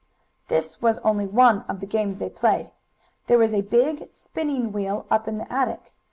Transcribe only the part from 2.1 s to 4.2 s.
they played. There was a big